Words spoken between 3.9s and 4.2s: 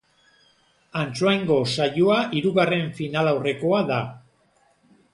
da.